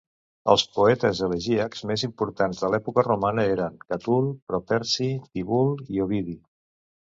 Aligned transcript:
Els 0.51 0.61
poetes 0.77 1.19
elegíacs 1.27 1.83
més 1.91 2.03
importants 2.07 2.61
de 2.63 2.69
l'època 2.75 3.03
romana 3.09 3.45
eren 3.51 3.77
Catul, 3.93 4.33
Properci, 4.53 5.11
Tibul 5.31 5.71
i 5.99 6.03
Ovidi. 6.09 6.37